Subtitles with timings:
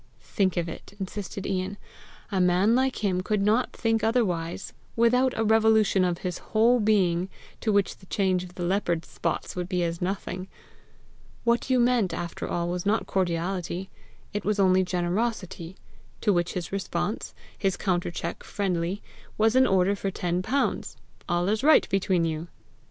[0.19, 1.77] "Think of it," insisted Ian:
[2.31, 7.71] "a man like could not think otherwise without a revolution of his whole being to
[7.71, 10.47] which the change of the leopard's spots would be nothing.
[11.43, 13.91] What you meant, after all, was not cordiality;
[14.33, 15.75] it was only generosity;
[16.21, 19.03] to which his response, his countercheck friendly,
[19.37, 20.97] was an order for ten pounds!
[21.29, 22.47] All is right between you!"